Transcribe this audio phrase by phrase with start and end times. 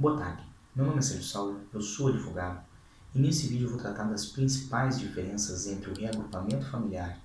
[0.00, 0.44] Boa tarde,
[0.76, 2.64] meu nome é Sérgio Saulo, eu sou advogado
[3.12, 7.18] e nesse vídeo vou tratar das principais diferenças entre o reagrupamento familiar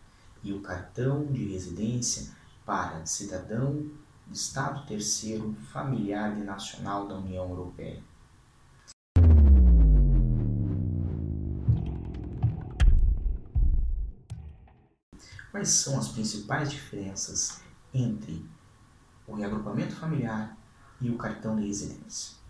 [0.44, 3.86] e o cartão de residência para cidadão
[4.28, 8.04] de Estado terceiro familiar e nacional da União Europeia.
[15.52, 17.62] Quais são as principais diferenças
[17.94, 18.44] entre
[19.28, 20.58] o reagrupamento familiar
[21.00, 22.42] e o cartão de residência?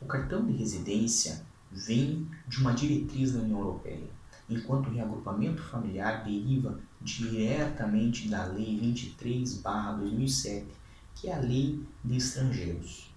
[0.00, 4.08] O cartão de residência vem de uma diretriz da União Europeia,
[4.48, 10.66] enquanto o reagrupamento familiar deriva diretamente da Lei 23/2007,
[11.14, 13.12] que é a Lei de Estrangeiros.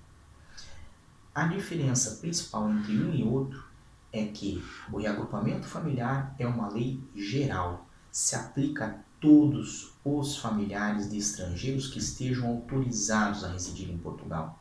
[1.34, 3.64] A diferença principal entre um e outro
[4.12, 4.62] é que
[4.92, 11.88] o reagrupamento familiar é uma lei geral, se aplica a todos os familiares de estrangeiros
[11.88, 14.60] que estejam autorizados a residir em Portugal.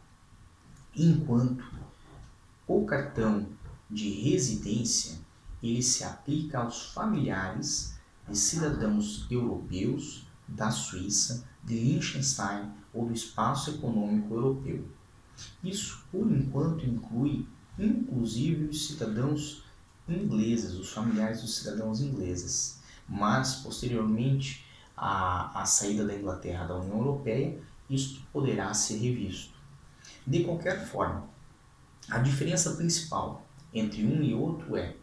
[0.95, 1.65] Enquanto
[2.67, 3.47] o cartão
[3.91, 5.19] de residência
[5.63, 13.71] ele se aplica aos familiares de cidadãos europeus da Suíça, de Liechtenstein ou do Espaço
[13.71, 14.89] Econômico Europeu.
[15.63, 17.47] Isso, por enquanto, inclui
[17.79, 19.65] inclusive os cidadãos
[20.09, 24.65] ingleses, os familiares dos cidadãos ingleses mas posteriormente
[24.97, 29.59] à, saída da Inglaterra da União Europeia, isto poderá ser revisto.
[30.27, 31.25] De qualquer forma,
[32.09, 34.95] a diferença principal entre um e outro é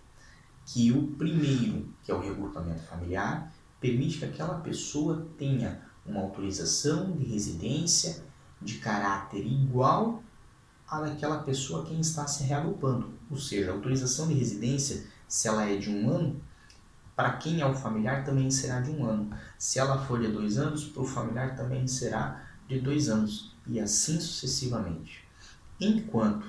[0.66, 7.12] que o primeiro, que é o regrupamento familiar, permite que aquela pessoa tenha uma autorização
[7.14, 8.24] de residência
[8.62, 10.24] de caráter igual
[10.90, 13.12] à daquela pessoa quem está se reagrupando.
[13.30, 16.42] Ou seja, a autorização de residência, se ela é de um ano,
[17.16, 19.30] para quem é o familiar também será de um ano.
[19.58, 23.56] Se ela for de dois anos, para o familiar também será de dois anos.
[23.68, 25.26] E assim sucessivamente.
[25.80, 26.48] Enquanto,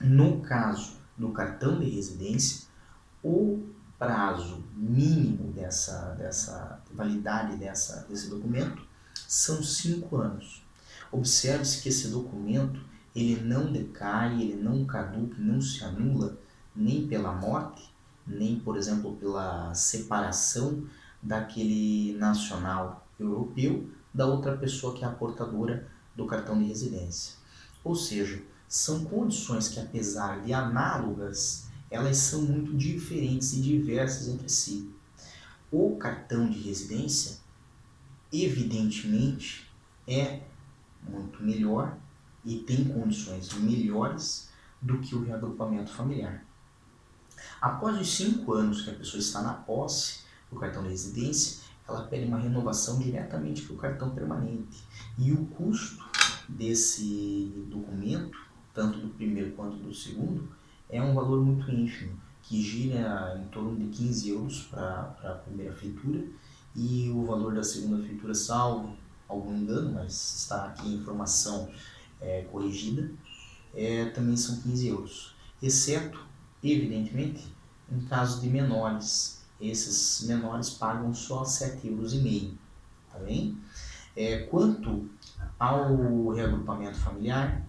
[0.00, 2.66] no caso do cartão de residência,
[3.22, 3.64] o
[3.98, 8.82] prazo mínimo dessa, dessa validade dessa, desse documento
[9.26, 10.62] são cinco anos.
[11.10, 12.80] Observe-se que esse documento
[13.14, 16.38] ele não decai, ele não caduca, não se anula
[16.74, 17.90] nem pela morte,
[18.26, 20.84] nem, por exemplo, pela separação
[21.22, 27.34] daquele nacional europeu da outra pessoa que é a portadora do cartão de residência.
[27.84, 34.48] Ou seja, são condições que, apesar de análogas, elas são muito diferentes e diversas entre
[34.48, 34.90] si.
[35.70, 37.36] O cartão de residência,
[38.32, 39.70] evidentemente,
[40.08, 40.40] é
[41.06, 41.94] muito melhor
[42.42, 44.48] e tem condições melhores
[44.80, 46.42] do que o reagrupamento familiar.
[47.60, 52.02] Após os cinco anos que a pessoa está na posse do cartão de residência, ela
[52.02, 54.84] pede uma renovação diretamente para o cartão permanente.
[55.18, 56.04] E o custo
[56.48, 58.38] desse documento,
[58.74, 60.48] tanto do primeiro quanto do segundo,
[60.88, 65.72] é um valor muito ínfimo, que gira em torno de 15 euros para a primeira
[65.72, 66.24] feitura
[66.74, 68.96] e o valor da segunda feitura, salvo
[69.28, 71.68] algum engano, mas está aqui a informação
[72.20, 73.10] é, corrigida,
[73.74, 76.26] é, também são 15 euros, exceto
[76.62, 77.46] Evidentemente,
[77.90, 82.54] em caso de menores, esses menores pagam só 7,5 euros,
[83.12, 83.58] tá bem?
[84.14, 85.08] É, quanto
[85.58, 87.66] ao reagrupamento familiar,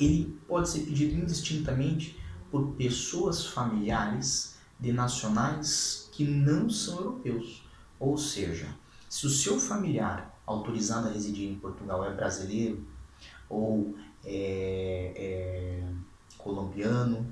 [0.00, 2.18] ele pode ser pedido indistintamente
[2.50, 7.64] por pessoas familiares de nacionais que não são europeus.
[7.98, 8.68] Ou seja,
[9.08, 12.86] se o seu familiar autorizado a residir em Portugal é brasileiro
[13.48, 15.92] ou é, é
[16.38, 17.26] colombiano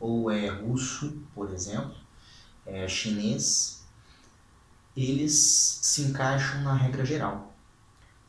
[0.00, 1.94] ou é russo, por exemplo,
[2.68, 3.82] é chinês,
[4.96, 7.54] eles se encaixam na regra geral.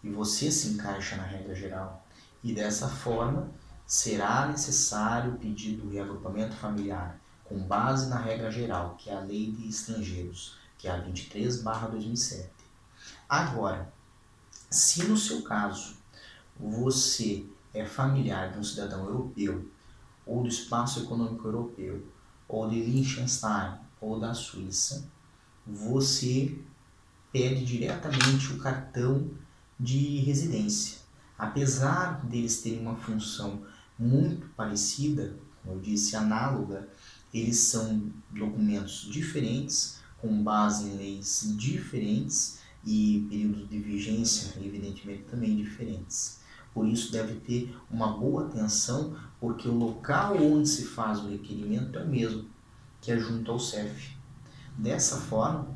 [0.03, 2.05] E você se encaixa na regra geral.
[2.43, 3.51] E dessa forma,
[3.85, 9.51] será necessário pedir do reagrupamento familiar com base na regra geral, que é a Lei
[9.51, 12.49] de Estrangeiros, que é a 23/2007.
[13.27, 13.91] Agora,
[14.69, 15.97] se no seu caso
[16.57, 19.69] você é familiar de um cidadão europeu
[20.25, 22.05] ou do Espaço Econômico Europeu,
[22.47, 25.09] ou de Liechtenstein, ou da Suíça,
[25.65, 26.57] você
[27.31, 29.29] pede diretamente o cartão
[29.79, 30.99] de residência.
[31.37, 33.61] Apesar deles terem uma função
[33.97, 36.87] muito parecida, como eu disse, análoga,
[37.33, 45.55] eles são documentos diferentes, com base em leis diferentes e períodos de vigência, evidentemente, também
[45.55, 46.39] diferentes.
[46.73, 51.97] Por isso deve ter uma boa atenção, porque o local onde se faz o requerimento
[51.97, 52.45] é o mesmo,
[53.01, 54.15] que é junto ao CEF.
[54.77, 55.67] Dessa forma,